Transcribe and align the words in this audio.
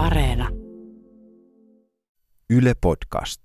Areena. 0.00 0.48
Yle 2.50 2.74
Podcast. 2.80 3.40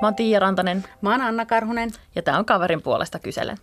Mä 0.00 0.06
oon 0.06 0.14
Tiia 0.14 0.38
Rantanen 0.38 0.84
Mä 1.02 1.10
oon 1.10 1.20
Anna 1.20 1.46
Karhunen. 1.46 1.90
ja 2.14 2.22
tää 2.22 2.38
on 2.38 2.44
kaverin 2.44 2.82
puolesta 2.82 3.18
kyselen. 3.18 3.56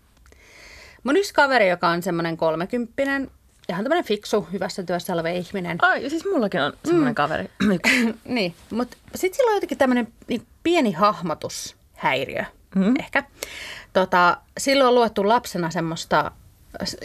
Mun 1.04 1.18
yksi 1.18 1.34
kaveri, 1.34 1.70
joka 1.70 1.88
on 1.88 2.04
semmoinen 2.04 2.38
kolmekymppinen, 2.38 3.32
ihan 3.70 3.84
tämmöinen 3.84 4.06
fiksu, 4.06 4.48
hyvässä 4.52 4.84
työssä 4.84 5.14
oleva 5.14 5.30
ihminen. 5.30 5.78
Ai, 5.82 6.10
siis 6.10 6.26
mullakin 6.26 6.62
on 6.62 6.74
semmoinen 6.86 7.12
mm. 7.12 7.16
kaveri. 7.16 7.50
niin, 8.26 8.56
mutta 8.70 8.98
sitten 9.16 9.38
sillä 9.38 9.50
on 9.50 9.56
jotenkin 9.56 9.78
tämmöinen 9.78 10.08
niin 10.28 10.42
pieni 10.64 10.92
hahmotushäiriö 10.92 12.46
mm. 12.78 12.94
ehkä. 13.00 13.24
Tota, 13.94 14.38
silloin 14.58 14.88
on 14.88 14.96
luettu 14.96 15.28
lapsena 15.28 15.70
semmoista 15.70 16.32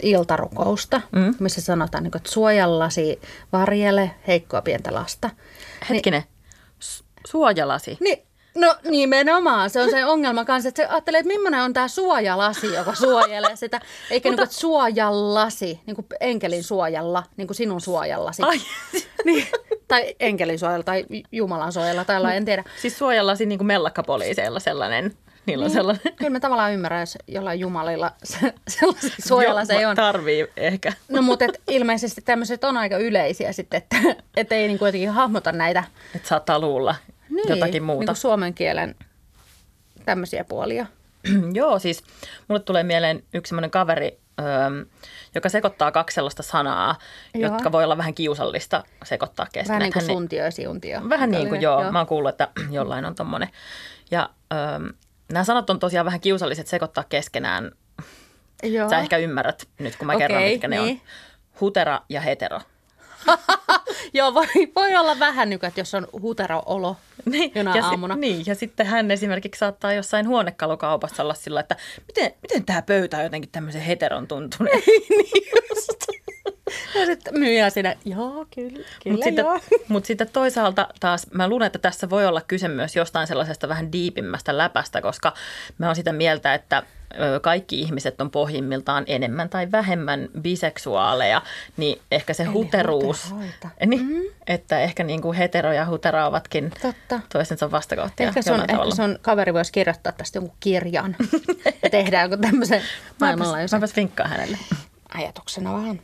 iltarukousta, 0.01 1.01
mm. 1.11 1.35
missä 1.39 1.61
sanotaan, 1.61 2.03
niin 2.03 2.17
että 2.17 2.31
suojallasi 2.31 3.21
varjele 3.51 4.11
heikkoa 4.27 4.61
pientä 4.61 4.93
lasta. 4.93 5.29
Hetkinen, 5.89 6.23
S- 6.79 7.03
suojalasi. 7.27 7.97
Niin, 7.99 8.23
no 8.55 8.75
nimenomaan. 8.83 9.69
Se 9.69 9.81
on 9.81 9.89
se 9.89 10.05
ongelma 10.05 10.45
kanssa, 10.45 10.69
että 10.69 10.83
se 10.83 10.89
ajattelee, 10.89 11.19
että 11.19 11.27
millainen 11.27 11.61
on 11.61 11.73
tämä 11.73 11.87
suojalasi, 11.87 12.73
joka 12.73 12.95
suojelee 12.95 13.55
sitä. 13.55 13.81
Eikä 14.09 14.29
Mutta... 14.29 14.41
niin 14.41 14.49
kuin, 14.49 14.59
suojallasi, 14.59 15.79
niin 15.85 15.95
kuin 15.95 16.07
enkelin 16.19 16.63
suojalla, 16.63 17.23
niin 17.37 17.47
kuin 17.47 17.55
sinun 17.55 17.81
suojallasi. 17.81 18.43
Ai. 18.43 18.61
Niin, 19.25 19.47
tai 19.87 20.15
enkelin 20.19 20.59
suojalla 20.59 20.83
tai 20.83 21.05
Jumalan 21.31 21.73
suojalla 21.73 22.05
tai 22.05 22.37
en 22.37 22.45
tiedä. 22.45 22.63
Siis 22.81 22.97
suojallasi 22.97 23.45
niin 23.45 23.59
kuin 23.59 23.67
mellakkapoliiseilla 23.67 24.59
sellainen. 24.59 25.17
Niillä 25.45 25.63
on 25.63 25.67
Niin, 25.67 25.73
sellainen. 25.73 26.13
Kyllä 26.15 26.29
mä 26.29 26.39
tavallaan 26.39 26.73
ymmärrän, 26.73 26.99
jos 26.99 27.17
jollain 27.27 27.59
jumalilla 27.59 28.11
se, 28.23 28.53
sellaisia 28.67 29.15
suojalla 29.27 29.65
se 29.65 29.73
ei 29.73 29.81
Joo, 29.81 29.89
on. 29.89 29.95
Tarvii 29.95 30.47
ehkä. 30.57 30.93
No 31.09 31.21
mutta 31.21 31.45
et 31.45 31.61
ilmeisesti 31.67 32.21
tämmöiset 32.21 32.63
on 32.63 32.77
aika 32.77 32.97
yleisiä 32.97 33.51
sitten, 33.51 33.77
että 33.77 33.97
et 34.37 34.51
ei 34.51 34.67
niin 34.67 34.79
jotenkin 34.81 35.09
hahmota 35.09 35.51
näitä 35.51 35.83
Että 36.15 36.27
saattaa 36.27 36.59
luulla 36.59 36.95
niin, 37.29 37.49
jotakin 37.49 37.83
muuta. 37.83 38.11
Niin 38.11 38.21
suomen 38.21 38.53
kielen 38.53 38.95
tämmöisiä 40.05 40.43
puolia. 40.43 40.85
Joo, 41.53 41.79
siis 41.79 42.03
mulle 42.47 42.61
tulee 42.61 42.83
mieleen 42.83 43.23
yksi 43.33 43.49
semmoinen 43.49 43.71
kaveri, 43.71 44.19
öö, 44.39 44.85
joka 45.35 45.49
sekoittaa 45.49 45.91
kaksi 45.91 46.15
sellaista 46.15 46.43
sanaa, 46.43 46.95
Joo. 47.33 47.51
jotka 47.51 47.71
voi 47.71 47.83
olla 47.83 47.97
vähän 47.97 48.13
kiusallista 48.13 48.83
sekoittaa 49.03 49.47
keskenään. 49.53 49.79
Vähän 49.79 49.81
niin 49.81 49.93
kuin 49.93 50.17
suntio 50.17 50.43
ja 50.43 50.51
siuntio. 50.51 51.01
Vähän 51.09 51.31
niin 51.31 51.49
kuin 51.49 51.61
joo. 51.61 51.81
joo. 51.81 51.91
Mä 51.91 51.99
oon 51.99 52.07
kuullut, 52.07 52.29
että 52.29 52.47
jollain 52.71 53.05
on 53.05 53.15
tommonen. 53.15 53.49
Ja 54.11 54.29
öö, 54.53 54.59
nämä 55.31 55.43
sanat 55.43 55.69
on 55.69 55.79
tosiaan 55.79 56.05
vähän 56.05 56.19
kiusalliset 56.19 56.67
sekoittaa 56.67 57.03
keskenään. 57.03 57.71
Joo. 58.63 58.89
Sä 58.89 58.99
ehkä 58.99 59.17
ymmärrät 59.17 59.67
nyt, 59.79 59.95
kun 59.95 60.07
mä 60.07 60.13
Okei, 60.13 60.27
kerron, 60.27 60.43
mitkä 60.43 60.67
ne 60.67 60.81
niin. 60.81 61.01
on. 61.01 61.09
Hutera 61.61 62.01
ja 62.09 62.21
hetero. 62.21 62.61
Joo, 64.13 64.33
voi, 64.33 64.47
voi 64.75 64.95
olla 64.95 65.19
vähän 65.19 65.49
niin 65.49 65.59
kuin, 65.59 65.67
että 65.67 65.79
jos 65.79 65.93
on 65.93 66.07
hutero-olo 66.21 66.97
jonain 67.55 67.77
ja, 67.77 67.85
aamuna. 67.85 68.15
niin, 68.15 68.43
ja 68.45 68.55
sitten 68.55 68.85
hän 68.85 69.11
esimerkiksi 69.11 69.59
saattaa 69.59 69.93
jossain 69.93 70.27
huonekalukaupassa 70.27 71.23
olla 71.23 71.33
sillä, 71.33 71.59
että 71.59 71.75
miten, 72.07 72.33
miten 72.41 72.65
tämä 72.65 72.81
pöytä 72.81 73.17
on 73.17 73.23
jotenkin 73.23 73.51
tämmöisen 73.51 73.81
heteron 73.81 74.27
tuntuneen. 74.27 74.81
niin 75.09 75.43
just. 75.69 76.22
Myyjä 77.31 77.69
siinä, 77.69 77.95
joo, 78.05 78.45
kyllä, 78.55 78.85
kyllä 79.03 79.11
Mutta 79.11 79.23
sitten, 79.23 79.45
mut 79.87 80.05
sitten 80.05 80.29
toisaalta 80.33 80.87
taas 80.99 81.27
mä 81.31 81.47
luulen, 81.47 81.65
että 81.65 81.79
tässä 81.79 82.09
voi 82.09 82.25
olla 82.25 82.41
kyse 82.41 82.67
myös 82.67 82.95
jostain 82.95 83.27
sellaisesta 83.27 83.69
vähän 83.69 83.91
diipimmästä 83.91 84.57
läpästä, 84.57 85.01
koska 85.01 85.33
mä 85.77 85.85
oon 85.85 85.95
sitä 85.95 86.13
mieltä, 86.13 86.53
että 86.53 86.83
kaikki 87.41 87.81
ihmiset 87.81 88.21
on 88.21 88.31
pohjimmiltaan 88.31 89.03
enemmän 89.07 89.49
tai 89.49 89.71
vähemmän 89.71 90.29
biseksuaaleja, 90.41 91.41
niin 91.77 92.01
ehkä 92.11 92.33
se 92.33 92.43
Eli 92.43 92.51
huteruus, 92.51 93.35
niin, 93.85 94.05
mm. 94.05 94.21
että 94.47 94.79
ehkä 94.79 95.03
niin 95.03 95.21
kuin 95.21 95.37
hetero 95.37 95.73
ja 95.73 95.85
hutera 95.85 96.27
ovatkin 96.27 96.71
Totta. 96.81 97.19
toisensa 97.33 97.71
vastakohtia. 97.71 98.27
Ehkä 98.27 98.41
sun, 98.41 98.51
jollain 98.51 98.69
ehkä 98.69 98.77
tavalla. 98.77 98.95
sun 98.95 99.19
kaveri 99.21 99.53
voisi 99.53 99.71
kirjoittaa 99.71 100.11
tästä 100.11 100.37
jonkun 100.37 100.57
kirjan 100.59 101.15
ja 101.83 101.89
tehdä 101.89 102.21
jonkun 102.21 102.41
tämmöisen 102.41 102.81
maailmanlaajuisen 103.19 103.79
mäpäs 103.79 103.95
vinkkaan 103.95 104.29
hänelle. 104.29 104.57
ajatuksena 105.13 105.73
vähän. 105.73 105.99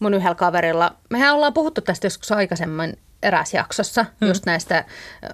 Mun 0.00 0.14
yhdellä 0.14 0.34
kaverilla, 0.34 0.96
mehän 1.10 1.34
ollaan 1.34 1.52
puhuttu 1.52 1.80
tästä 1.80 2.06
joskus 2.06 2.32
aikaisemmin 2.32 2.98
eräs 3.22 3.54
jaksossa, 3.54 4.02
hmm. 4.20 4.28
just 4.28 4.46
näistä 4.46 4.84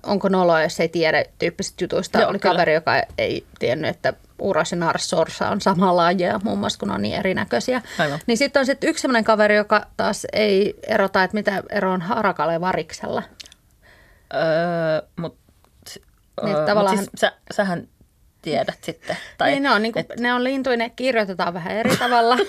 onko 0.02 0.28
noloa, 0.28 0.62
jos 0.62 0.80
ei 0.80 0.88
tiedä 0.88 1.24
tyyppisistä 1.38 1.84
jutuista. 1.84 2.18
Joo, 2.20 2.30
Oli 2.30 2.38
kyllä. 2.38 2.52
kaveri, 2.54 2.74
joka 2.74 2.92
ei 3.18 3.46
tiennyt, 3.58 3.90
että 3.90 4.12
uros 4.38 4.70
ja 4.72 4.76
narsorsa 4.78 5.48
on 5.48 5.60
sama 5.60 5.96
lajia, 5.96 6.40
muun 6.44 6.58
muassa 6.58 6.78
kun 6.78 6.90
on 6.90 7.02
niin 7.02 7.14
erinäköisiä. 7.14 7.82
Aivan. 7.98 8.18
Niin 8.26 8.38
sitten 8.38 8.60
on 8.60 8.66
sitten 8.66 8.90
yksi 8.90 9.02
sellainen 9.02 9.24
kaveri, 9.24 9.56
joka 9.56 9.86
taas 9.96 10.26
ei 10.32 10.74
erota, 10.86 11.22
että 11.24 11.34
mitä 11.34 11.62
ero 11.70 11.92
on 11.92 12.00
harakalla 12.02 12.52
ja 12.52 12.60
variksella. 12.60 13.22
Öö, 14.34 15.08
mut, 15.16 15.36
Niin, 16.42 16.54
öö, 16.54 16.56
mut 16.56 16.66
tavallaan- 16.66 16.96
siis 16.98 17.10
sä, 17.16 17.32
sähän 17.54 17.88
tiedät 18.42 18.78
sitten. 18.84 19.16
Tai 19.38 19.50
niin 19.50 19.62
ne 19.62 19.70
on, 19.70 19.82
niin 19.82 19.92
kuin, 19.92 20.00
et- 20.10 20.20
ne 20.20 20.32
on 20.34 20.44
lintuja, 20.44 20.76
ne 20.76 20.90
kirjoitetaan 20.90 21.54
vähän 21.54 21.76
eri 21.76 21.96
tavalla. 21.96 22.36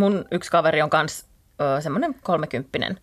mun 0.00 0.24
yksi 0.30 0.50
kaveri 0.50 0.82
on 0.82 0.90
kans 0.90 1.26
semmoinen 1.80 2.14
kolmekymppinen, 2.22 3.00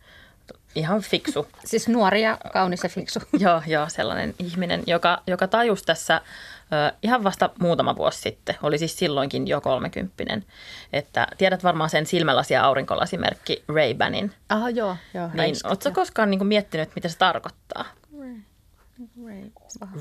ihan 0.76 1.02
fiksu. 1.02 1.48
siis 1.66 1.88
nuori 1.88 2.22
ja 2.22 2.38
kaunis 2.54 2.84
ja 2.84 2.90
fiksu. 2.90 3.20
joo, 3.40 3.62
joo, 3.68 3.90
sellainen 3.90 4.36
ihminen, 4.40 4.84
joka, 4.88 5.22
joka 5.28 5.48
tajusi 5.48 5.86
tässä 5.86 6.16
ö, 6.16 6.96
ihan 7.04 7.24
vasta 7.24 7.50
muutama 7.60 7.96
vuosi 7.96 8.22
sitten, 8.22 8.56
oli 8.64 8.78
siis 8.78 8.98
silloinkin 8.98 9.48
jo 9.48 9.62
kolmekymppinen, 9.62 10.46
että 10.94 11.28
tiedät 11.38 11.64
varmaan 11.64 11.90
sen 11.90 12.06
silmälasi- 12.06 12.54
ja 12.54 12.64
aurinkolasimerkki 12.66 13.64
Ray-Banin. 13.68 14.32
Aha, 14.50 14.70
joo. 14.70 14.98
joo 15.14 15.30
Niin, 15.34 15.56
ootko 15.64 15.92
koskaan 15.92 16.30
niin 16.32 16.48
miettinyt, 16.48 16.90
mitä 16.96 17.10
se 17.10 17.18
tarkoittaa? 17.18 17.86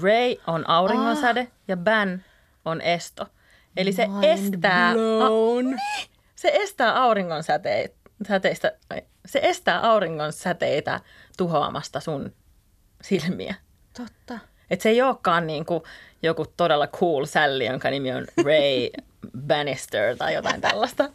Ray 0.02 0.36
on 0.46 0.70
auringonsäde 0.70 1.48
ja 1.68 1.76
ban 1.76 2.24
on 2.64 2.80
esto. 2.80 3.26
Eli 3.76 3.92
se 3.92 4.08
estää, 4.22 4.92
blown. 4.92 5.78
Se 6.36 6.50
estää 6.54 7.02
auringon 7.02 7.42
säteitä, 7.42 7.94
säteistä, 8.28 8.72
se 9.26 9.40
estää 9.42 9.80
auringon 9.80 10.32
säteitä 10.32 11.00
tuhoamasta 11.36 12.00
sun 12.00 12.32
silmiä. 13.02 13.54
Totta. 13.96 14.38
Et 14.70 14.80
se 14.80 14.88
ei 14.88 15.02
olekaan 15.02 15.46
niin 15.46 15.66
kuin 15.66 15.82
joku 16.22 16.46
todella 16.56 16.86
cool 16.86 17.24
sälli, 17.24 17.66
jonka 17.66 17.90
nimi 17.90 18.12
on 18.12 18.26
Ray 18.44 18.90
Bannister 19.48 20.16
tai 20.16 20.34
jotain 20.34 20.60
tällaista. 20.60 21.10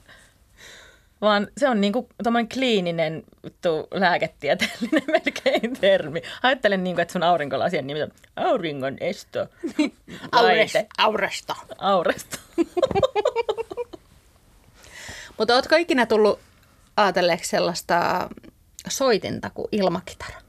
Vaan 1.22 1.48
se 1.58 1.70
on 1.70 1.82
niin 1.82 1.94
kuin 1.94 2.08
kliininen 2.54 3.24
vittu, 3.44 3.88
lääketieteellinen 3.92 5.04
melkein 5.12 5.80
termi. 5.82 6.22
Ajattelen, 6.44 6.84
niin 6.84 6.96
kuin, 6.96 7.02
että 7.02 7.12
sun 7.12 7.24
aurinkolasien 7.24 7.88
nimi 7.88 8.04
on 8.04 8.12
auringon 8.36 8.98
esto. 9.00 9.48
Auresta. 10.98 11.56
Auresta. 11.78 12.40
Mutta 15.42 15.56
ootko 15.56 15.76
ikinä 15.76 16.06
tullut 16.06 16.40
ajatelleeksi 16.98 17.50
sellaista 17.50 18.30
soitinta 18.90 19.50
kuin 19.50 19.68
ilmakitara? 19.72 20.42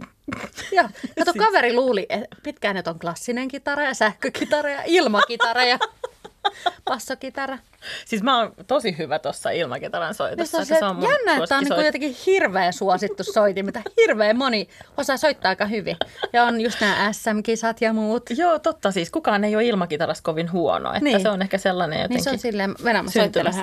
Joo. 0.76 0.88
Kato, 1.18 1.32
kaveri 1.38 1.72
luuli 1.72 2.06
että 2.08 2.36
pitkään, 2.42 2.76
että 2.76 2.90
on 2.90 2.98
klassinen 2.98 3.48
kitara 3.48 3.84
ja 3.84 3.94
sähkökitara 3.94 4.70
ja 4.70 4.82
ilmakitara 4.86 5.64
ja 5.64 5.78
bassokitara. 6.90 7.58
Siis 8.04 8.22
mä 8.22 8.38
oon 8.38 8.52
tosi 8.66 8.98
hyvä 8.98 9.18
tuossa 9.18 9.50
ilmakitaran 9.50 10.14
soitossa. 10.14 10.58
Minusta 10.58 10.86
on 10.86 10.94
se 10.94 10.94
mun 11.00 11.10
jännä, 11.10 11.32
että 11.32 11.46
tämä 11.46 11.58
on 11.58 11.64
niin 11.64 11.86
jotenkin 11.86 12.16
hirveän 12.26 12.72
suosittu 12.72 13.24
soitin, 13.24 13.66
mitä 13.66 13.82
hirveän 14.00 14.38
moni 14.38 14.68
osaa 14.96 15.16
soittaa 15.16 15.48
aika 15.48 15.66
hyvin. 15.66 15.96
Ja 16.32 16.44
on 16.44 16.60
just 16.60 16.80
nämä 16.80 17.12
SM-kisat 17.12 17.80
ja 17.80 17.92
muut. 17.92 18.22
Joo, 18.36 18.58
totta 18.58 18.92
siis. 18.92 19.10
Kukaan 19.10 19.44
ei 19.44 19.56
ole 19.56 19.64
ilmakitarassa 19.64 20.22
kovin 20.22 20.52
huono. 20.52 20.88
Että 20.88 21.04
Niin. 21.04 21.20
se 21.20 21.28
on 21.28 21.42
ehkä 21.42 21.58
sellainen 21.58 21.96
jotenkin 21.96 22.14
Niin 22.14 22.24
se 22.24 22.30
on 22.30 22.38
silleen, 22.38 22.74
Venä, 22.84 23.02
mä 23.02 23.10
soittelen 23.10 23.54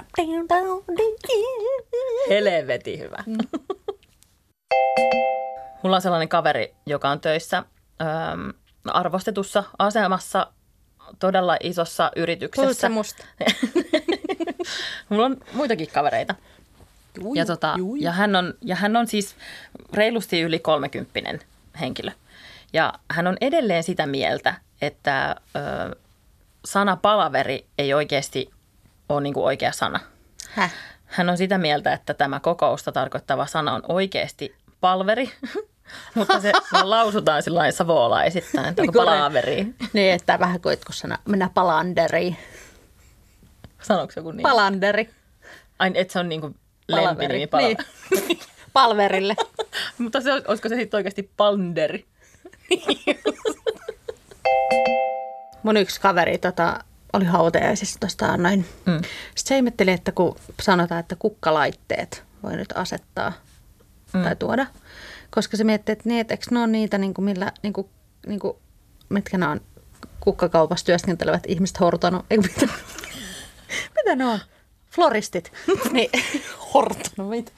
helvetin 2.30 3.00
hyvä. 3.00 3.24
Mulla 5.84 5.96
on 5.96 6.02
sellainen 6.02 6.30
kaveri, 6.30 6.76
joka 6.86 7.10
on 7.10 7.20
töissä 7.20 7.58
ähm, 8.02 8.50
arvostetussa 8.86 9.64
asemassa 9.80 10.48
todella 11.20 11.58
isossa 11.64 12.12
yrityksessä. 12.16 12.90
Musta. 12.90 13.26
Mulla 15.10 15.26
on 15.26 15.38
muitakin 15.54 15.88
kavereita. 15.94 16.36
Juu, 17.22 17.36
Ja, 17.36 17.46
tota, 17.46 17.76
ja, 18.00 18.12
hän 18.12 18.36
on, 18.36 18.54
ja 18.62 18.76
hän 18.76 18.96
on 18.96 19.08
siis 19.08 19.36
reilusti 19.94 20.42
yli 20.42 20.60
kolmekymppinen 20.60 21.40
henkilö. 21.80 22.12
Ja 22.74 22.94
hän 23.12 23.28
on 23.28 23.38
edelleen 23.42 23.84
sitä 23.84 24.06
mieltä, 24.06 24.56
että 24.82 25.36
ö, 25.56 25.96
sana 26.66 26.96
palaveri 26.96 27.66
ei 27.78 27.94
oikeasti 27.94 28.52
ole 29.10 29.22
niin 29.22 29.34
kuin 29.34 29.44
oikea 29.44 29.72
sana. 29.72 30.00
Häh? 30.50 30.74
Hän 31.06 31.30
on 31.30 31.38
sitä 31.38 31.58
mieltä, 31.58 31.94
että 31.94 32.14
tämä 32.14 32.40
kokousta 32.40 32.92
tarkoittava 32.92 33.46
sana 33.46 33.74
on 33.74 33.82
oikeasti 33.88 34.56
palveri 34.82 35.32
Mutta 36.16 36.42
se 36.42 36.52
lausutaan 36.84 37.44
sillä 37.44 37.72
savolaisittain, 37.72 38.66
että 38.66 38.82
onko 38.82 38.92
Niin 38.92 38.94
kuin 38.94 39.06
palaveri. 39.06 39.68
Niin, 39.94 40.14
että 40.14 40.40
vähän 40.40 40.62
koitko 40.62 40.94
sana 40.94 41.18
mennä 41.26 41.50
palanderiin. 41.54 42.38
Sanoiko 43.82 44.14
joku 44.16 44.32
niin? 44.32 44.44
Palanderi. 44.44 45.10
Ai, 45.80 45.92
että 45.94 46.14
se 46.14 46.20
on 46.20 46.30
niinku 46.30 46.56
Palaveri. 46.92 47.08
lempinimi 47.10 47.48
pala. 47.48 47.68
Niin. 47.68 47.78
Palverille. 48.74 49.36
Mutta 49.98 50.22
se, 50.22 50.32
olisiko 50.48 50.70
se 50.70 50.76
sitten 50.76 50.98
oikeasti 50.98 51.32
panderi? 51.38 52.06
Mun 55.64 55.78
yksi 55.78 56.02
kaveri 56.02 56.38
tota, 56.38 56.80
oli 57.14 57.26
hautajaisissa 57.26 58.00
tuosta 58.00 58.38
noin. 58.38 58.66
Mm. 58.86 59.02
Sitten 59.36 59.48
se 59.48 59.56
ihmetteli, 59.56 59.92
että 59.92 60.12
kun 60.12 60.36
sanotaan, 60.62 61.00
että 61.00 61.16
kukkalaitteet 61.16 62.24
voi 62.44 62.56
nyt 62.56 62.74
asettaa 62.76 63.34
mm. 64.14 64.24
tai 64.24 64.36
tuoda. 64.36 64.66
Koska 65.36 65.58
se 65.58 65.64
miettii, 65.64 65.94
että, 65.94 66.10
niin, 66.10 66.22
että 66.22 66.34
eikö 66.34 66.46
ne 66.52 66.60
ole 66.60 66.68
niitä, 66.68 66.98
niin 66.98 67.14
kuin 67.14 67.26
millä, 67.26 67.52
niin 67.64 67.74
kuin, 67.74 67.90
niin 68.28 68.40
kuin, 68.40 68.58
mitkä 69.10 69.38
ne 69.38 69.48
on 69.48 69.62
kukkakaupassa 70.20 70.86
työskentelevät 70.86 71.44
ihmiset 71.48 71.80
hortonut. 71.80 72.26
Eikö 72.30 72.44
mitä, 72.48 72.74
mitä 73.96 74.16
ne 74.16 74.26
on? 74.26 74.40
Floristit. 74.92 75.52
niin, 75.92 76.10
hortonut. 76.74 77.30
Mitä? 77.30 77.52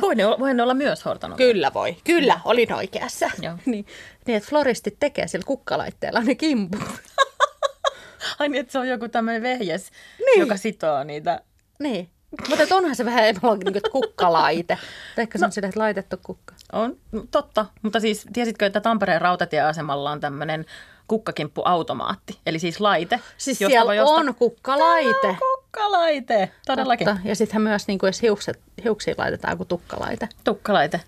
Voi 0.00 0.14
ne, 0.14 0.26
olla- 0.26 0.38
voi 0.38 0.54
ne 0.54 0.62
olla 0.62 0.74
myös 0.74 1.04
hortanut. 1.04 1.36
Kyllä 1.36 1.74
voi. 1.74 1.96
Kyllä, 2.04 2.40
olin 2.44 2.72
oikeassa. 2.72 3.30
Joo. 3.42 3.54
niin, 3.66 3.86
niin, 4.26 4.36
että 4.36 4.48
floristit 4.48 4.96
tekee 5.00 5.28
sillä 5.28 5.44
kukkalaitteella 5.46 6.20
ne 6.20 6.34
kimput. 6.34 6.80
Ai 8.38 8.48
niin, 8.48 8.60
että 8.60 8.72
se 8.72 8.78
on 8.78 8.88
joku 8.88 9.08
tämmöinen 9.08 9.42
vehjes, 9.42 9.90
Niin. 10.18 10.40
joka 10.40 10.56
sitoo 10.56 11.04
niitä. 11.04 11.40
Niin. 11.78 12.10
Mutta 12.48 12.76
onhan 12.76 12.96
se 12.96 13.04
vähän 13.04 13.24
epälooginen, 13.24 13.72
niin 13.72 13.82
kuin, 13.82 14.00
että 14.00 14.06
kukkalaite. 14.08 14.78
Ehkä 15.16 15.38
se 15.38 15.44
on 15.44 15.52
sille, 15.52 15.68
että 15.68 15.80
laitettu 15.80 16.16
kukka. 16.22 16.54
On, 16.72 16.96
totta. 17.30 17.66
Mutta 17.82 18.00
siis 18.00 18.26
tiesitkö, 18.32 18.66
että 18.66 18.80
Tampereen 18.80 19.20
rautatieasemalla 19.20 20.10
on 20.10 20.20
tämmöinen 20.20 20.66
kukkakimppuautomaatti? 21.08 22.38
Eli 22.46 22.58
siis 22.58 22.80
laite. 22.80 23.20
Siis 23.38 23.60
josta 23.60 23.70
siellä 23.72 23.86
voi 23.86 24.00
on 24.00 24.34
kukkalaite. 24.34 25.36
Kukkalaite, 25.38 26.50
todellakin. 26.66 27.06
Totta. 27.06 27.20
Ja 27.24 27.34
sittenhän 27.34 27.62
myös 27.62 27.86
niin 27.88 27.98
kuin, 27.98 28.08
jos 28.08 28.22
hiukset, 28.22 28.60
hiuksiin 28.84 29.14
laitetaan 29.18 29.52
joku 29.52 29.64
tukkalaite. 29.64 30.28
Tukkalaite. 30.44 31.00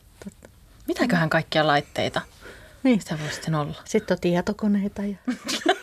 Mitäköhän 0.87 1.31
kaikkia 1.31 1.67
laitteita 1.67 2.21
Niin. 2.83 3.01
sitä 3.01 3.19
voi 3.23 3.33
sitten 3.33 3.55
olla? 3.55 3.75
Sitten 3.85 4.15
on 4.15 4.21
tietokoneita. 4.21 5.03
Ja... 5.03 5.17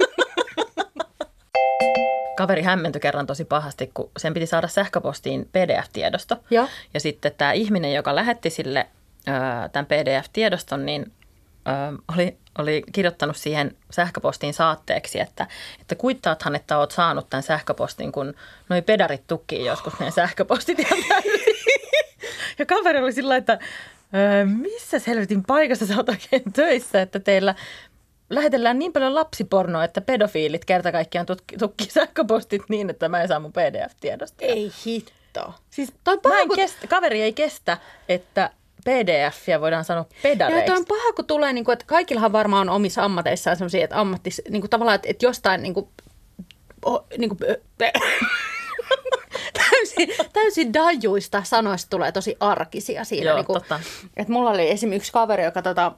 Kaveri 2.36 2.62
hämmentyi 2.62 3.00
kerran 3.00 3.28
tosi 3.28 3.46
pahasti, 3.46 3.92
kun 3.94 4.12
sen 4.18 4.34
piti 4.34 4.46
saada 4.46 4.68
sähköpostiin 4.68 5.50
PDF-tiedosto. 5.52 6.38
Joo. 6.50 6.68
Ja 6.94 7.00
sitten 7.00 7.32
tämä 7.38 7.52
ihminen, 7.52 7.94
joka 7.94 8.16
lähetti 8.16 8.50
sille 8.50 8.88
ö, 9.28 9.32
tämän 9.72 9.86
PDF-tiedoston, 9.86 10.86
niin 10.86 11.12
ö, 11.68 12.02
oli, 12.14 12.38
oli 12.58 12.84
kirjoittanut 12.92 13.38
siihen 13.38 13.76
sähköpostiin 13.92 14.54
saatteeksi, 14.54 15.20
että, 15.20 15.48
että 15.82 15.96
kuittaathan, 15.96 16.56
että 16.56 16.78
oot 16.78 16.92
saanut 16.92 17.30
tämän 17.30 17.44
sähköpostin, 17.44 18.12
kun 18.12 18.34
noi 18.70 18.82
pedarit 18.82 19.28
tukkii 19.28 19.66
joskus 19.66 20.00
meidän 20.00 20.14
sähköpostit 20.14 20.80
ihan 20.80 21.00
täysin. 21.10 21.56
Ja 22.60 22.66
kaveri 22.66 23.00
oli 23.00 23.14
sillä 23.14 23.36
että 23.36 23.60
missä 24.62 25.02
helvetin 25.08 25.44
paikassa 25.44 25.86
sä 25.86 25.96
oot 25.98 26.10
oikein 26.10 26.54
töissä, 26.54 27.02
että 27.02 27.20
teillä 27.20 27.56
lähetellään 28.30 28.80
niin 28.80 28.94
paljon 28.94 29.16
lapsipornoa, 29.16 29.84
että 29.84 30.02
pedofiilit 30.02 30.66
kerta 30.66 30.92
kaikkiaan 30.92 31.26
tutki- 31.28 31.58
tukkii 31.60 31.90
sähköpostit 31.90 32.62
niin, 32.70 32.90
että 32.90 33.10
mä 33.10 33.22
en 33.22 33.28
saa 33.28 33.40
mun 33.40 33.54
PDF-tiedosta. 33.54 34.38
Ei 34.46 34.72
hitto. 34.86 35.54
Siis 35.70 35.94
Toi 36.04 36.16
mä 36.16 36.22
paha, 36.22 36.40
en 36.40 36.48
kun- 36.48 36.56
kestä, 36.58 36.88
kaveri 36.88 37.22
ei 37.22 37.34
kestä, 37.34 37.78
että 38.10 38.50
PDFia 38.86 39.62
voidaan 39.62 39.86
sanoa 39.86 40.06
Ja 40.10 40.16
pedareiksi. 40.24 40.66
toi 40.66 40.78
on 40.78 40.86
paha, 40.86 41.14
kun 41.16 41.26
tulee, 41.26 41.54
niin 41.54 41.66
kuin, 41.66 41.74
että 41.74 41.86
kaikillahan 41.86 42.32
varmaan 42.32 42.70
on 42.70 42.76
omissa 42.76 43.04
ammateissaan 43.04 43.58
sellaisia, 43.58 43.84
että 43.84 44.00
ammattis, 44.00 44.42
niin 44.50 44.62
kuin 44.62 44.70
tavallaan, 44.70 44.96
että, 44.96 45.08
että 45.10 45.26
jostain 45.26 45.62
niin 45.64 45.74
kuin, 45.74 45.88
oh, 46.86 47.06
niin 47.18 47.30
kuin, 47.30 47.40
täysin, 49.54 50.10
täysin 50.34 50.74
dajuista 50.74 51.44
sanoista 51.44 51.90
tulee 51.90 52.12
tosi 52.12 52.38
arkisia 52.40 53.04
siinä. 53.04 53.26
Joo, 53.30 53.36
niin 53.38 53.46
kuin, 53.46 53.54
totta. 53.60 53.80
että 54.18 54.34
mulla 54.34 54.50
oli 54.50 54.70
esimerkiksi 54.72 55.04
yksi 55.04 55.12
kaveri, 55.12 55.44
joka 55.44 55.62
tota, 55.62 55.92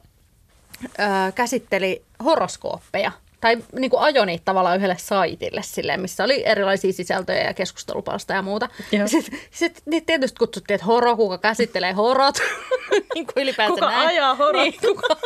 ää, 0.98 1.32
käsitteli 1.32 2.02
horoskooppeja. 2.24 3.12
Tai 3.40 3.56
niin 3.78 3.90
kuin 3.90 4.00
ajoi 4.02 4.26
niitä 4.26 4.44
tavallaan 4.44 4.76
yhdelle 4.76 4.96
saitille, 4.98 5.62
silleen, 5.64 6.00
missä 6.00 6.24
oli 6.24 6.42
erilaisia 6.46 6.92
sisältöjä 6.92 7.42
ja 7.44 7.54
keskustelupalsta 7.54 8.32
ja 8.32 8.42
muuta. 8.42 8.68
Sitten 9.06 9.40
sit, 9.50 9.82
niitä 9.86 10.06
tietysti 10.06 10.38
kutsuttiin, 10.38 10.74
että 10.74 10.86
horo, 10.86 11.16
kuka 11.16 11.38
käsittelee 11.38 11.92
horot. 11.92 12.34
niin 13.14 13.26
kuin 13.26 13.42
ylipäänsä 13.42 13.74
Kuka 13.74 13.90
näin. 13.90 14.08
ajaa 14.08 14.34
horot? 14.34 14.62
Niin, 14.62 14.74
kuka... 14.80 15.16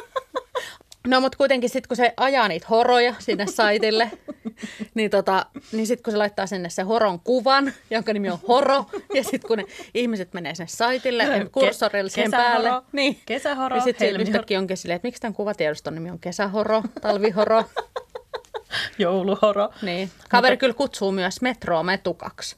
No 1.07 1.21
mutta 1.21 1.39
kuitenkin 1.39 1.71
sitten 1.71 1.89
kun 1.89 1.97
se 1.97 2.15
ajaa 2.17 2.49
niitä 2.49 2.67
horoja 2.71 3.15
sinne 3.19 3.47
saitille, 3.47 4.11
niin, 4.95 5.11
tota, 5.11 5.47
niin 5.73 5.87
sitten 5.87 6.03
kun 6.03 6.13
se 6.13 6.17
laittaa 6.17 6.47
sinne 6.47 6.71
se 6.71 6.83
horon 6.83 7.21
kuvan, 7.21 7.73
jonka 7.91 8.13
nimi 8.13 8.31
on 8.31 8.39
horo, 8.49 8.87
ja 9.15 9.23
sitten 9.23 9.49
kun 9.49 9.59
ne 9.59 9.65
ihmiset 9.95 10.33
menee 10.33 10.55
sinne 10.55 10.69
saitille, 10.69 11.25
Ke- 11.25 11.49
kursorille 11.53 12.11
kesähoro, 12.15 12.63
päälle, 12.63 12.83
niin, 12.93 13.21
kesähoro, 13.27 13.77
niin 13.77 13.85
sitten 13.85 14.21
yhtäkkiä 14.21 14.59
onkin 14.59 14.77
silleen, 14.77 14.97
että 14.97 15.09
miksi 15.09 15.21
tämän 15.21 15.35
kuvatiedoston 15.35 15.95
nimi 15.95 16.11
on 16.11 16.19
kesähoro, 16.19 16.83
talvihoro. 17.01 17.65
Jouluhoro. 18.99 19.69
Niin. 19.83 20.11
Kaveri 20.29 20.57
kyllä 20.57 20.75
kutsuu 20.75 21.13
myös 21.13 21.43
metroa 21.43 21.83
metukaksi. 21.83 22.57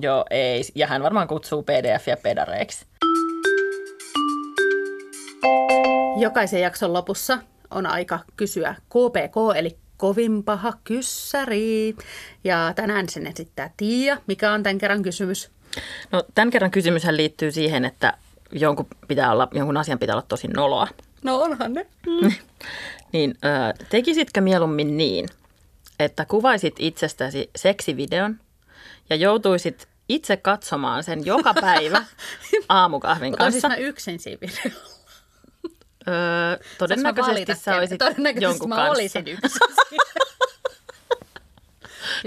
Joo, 0.00 0.24
ei. 0.30 0.62
Ja 0.74 0.86
hän 0.86 1.02
varmaan 1.02 1.28
kutsuu 1.28 1.62
PDFia 1.62 2.16
pedareiksi. 2.16 2.86
Jokaisen 6.16 6.60
jakson 6.60 6.92
lopussa 6.92 7.38
on 7.70 7.86
aika 7.86 8.18
kysyä 8.36 8.74
KPK, 8.88 9.56
eli 9.56 9.78
kovin 10.04 10.44
paha 10.44 10.72
kyssäri. 10.84 11.96
Ja 12.44 12.72
tänään 12.76 13.08
sen 13.08 13.26
esittää 13.26 13.70
Tiia. 13.76 14.16
Mikä 14.26 14.52
on 14.52 14.62
tämän 14.62 14.78
kerran 14.78 15.02
kysymys? 15.02 15.50
No, 16.12 16.24
tämän 16.34 16.50
kerran 16.50 16.70
kysymyshän 16.70 17.16
liittyy 17.16 17.52
siihen, 17.52 17.84
että 17.84 18.12
jonkun, 18.52 18.86
pitää 19.08 19.32
olla, 19.32 19.48
jonkun 19.52 19.76
asian 19.76 19.98
pitää 19.98 20.14
olla 20.14 20.26
tosi 20.28 20.48
noloa. 20.48 20.88
No 21.22 21.36
onhan 21.36 21.72
ne. 21.74 21.86
Niin 23.12 23.34
ö, 23.44 23.84
tekisitkö 23.90 24.40
mieluummin 24.40 24.96
niin, 24.96 25.28
että 25.98 26.24
kuvaisit 26.24 26.74
itsestäsi 26.78 27.50
seksivideon 27.56 28.40
ja 29.10 29.16
joutuisit 29.16 29.88
itse 30.08 30.36
katsomaan 30.36 31.04
sen 31.04 31.26
joka 31.26 31.54
päivä 31.54 32.04
aamukahvin 32.68 33.30
Mutta 33.30 33.44
olisin 33.44 33.62
kanssa? 33.62 33.80
mä 33.80 33.88
yksin 33.88 34.18
siinä 34.18 34.40
videolla. 34.40 34.93
Öö, 36.08 36.64
todennäköisesti 36.78 37.54
sä 37.54 37.76
olisit 37.76 37.98
Todennäköisesti 37.98 38.44
jonkun 38.44 38.68
mä 38.68 38.74
kanssa. 38.76 38.92
olisin 38.92 39.28
yksin. 39.28 39.60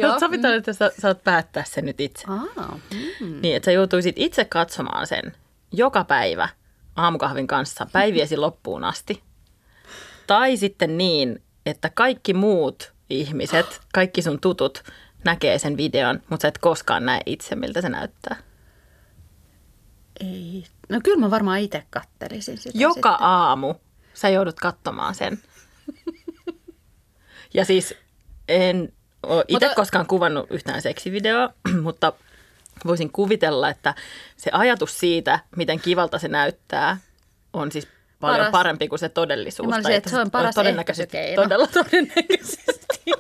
No, 0.02 0.20
sovitaan, 0.20 0.54
että 0.54 0.74
sä 0.74 0.92
saat 1.00 1.24
päättää 1.24 1.64
sen 1.68 1.86
nyt 1.86 2.02
itse. 2.02 2.24
Aa, 2.28 2.80
mm. 3.20 3.42
Niin, 3.42 3.56
että 3.56 3.66
sä 3.66 3.72
joutuisit 3.72 4.16
itse 4.20 4.46
katsomaan 4.46 5.08
sen 5.08 5.36
joka 5.72 6.04
päivä 6.04 6.50
aamukahvin 6.96 7.48
kanssa 7.48 7.88
päiviesi 7.92 8.38
loppuun 8.46 8.84
asti. 8.84 9.24
Tai 10.28 10.58
sitten 10.58 10.98
niin, 10.98 11.44
että 11.66 11.90
kaikki 11.90 12.34
muut 12.34 12.94
ihmiset, 13.10 13.82
kaikki 13.94 14.22
sun 14.22 14.40
tutut 14.42 14.84
näkee 15.24 15.60
sen 15.60 15.78
videon, 15.78 16.22
mutta 16.30 16.42
sä 16.42 16.48
et 16.48 16.58
koskaan 16.58 17.06
näe 17.06 17.22
itse, 17.26 17.56
miltä 17.56 17.82
se 17.82 17.90
näyttää. 17.90 18.36
Ei. 20.20 20.66
No 20.90 21.00
kyllä 21.04 21.20
mä 21.20 21.32
varmaan 21.32 21.60
itse 21.60 21.84
kattelisin 21.90 22.58
sitä 22.58 22.78
Joka 22.78 23.12
sitten. 23.12 23.28
aamu 23.28 23.76
sä 24.14 24.30
joudut 24.30 24.60
katsomaan 24.60 25.16
sen. 25.16 25.40
Ja 27.54 27.66
siis 27.66 27.96
en 28.48 28.94
ole 29.24 29.46
itse 29.48 29.66
Mutta- 29.66 29.76
koskaan 29.76 30.06
kuvannut 30.08 30.48
yhtään 30.52 30.82
seksivideoa, 30.82 31.50
mutta 31.82 32.14
voisin 32.86 33.12
kuvitella, 33.12 33.70
että 33.70 33.94
se 34.38 34.52
ajatus 34.54 35.00
siitä, 35.00 35.40
miten 35.56 35.80
kivalta 35.80 36.20
se 36.20 36.28
näyttää, 36.28 36.98
on 37.54 37.72
siis 37.72 37.88
paljon 38.20 38.38
Paras. 38.38 38.52
parempi 38.52 38.88
kuin 38.88 39.00
se 39.00 39.10
todellisuus. 39.10 39.70
Mä 39.70 39.76
olisin, 39.76 39.96
että 39.96 40.10
se 40.10 40.20
on 40.20 40.32
paras 40.32 40.56
todennäköisesti 40.56 41.18
ehkäisykeino. 41.18 41.44
todella 41.44 41.68
todennäköisesti. 41.84 43.12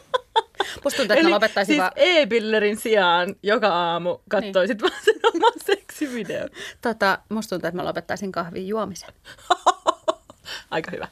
Musta 0.83 0.97
tuntuu, 0.97 1.13
että 1.17 1.23
mä 1.23 1.35
lopettaisin 1.35 1.73
siis 1.73 1.79
vaan... 1.81 1.91
e-pillerin 1.95 2.77
sijaan 2.77 3.35
joka 3.43 3.67
aamu 3.67 4.17
katsoisit 4.29 4.81
niin. 4.81 4.91
vaan 4.91 5.01
sen 5.05 5.15
oman 5.33 5.53
seksivideon. 5.97 6.49
Tota, 6.81 7.19
musta 7.29 7.49
tuntuu, 7.49 7.67
että 7.67 7.81
mä 7.81 7.85
lopettaisin 7.85 8.31
kahvin 8.31 8.67
juomisen. 8.67 9.13
Aika 10.71 10.91
hyvä. 10.91 11.07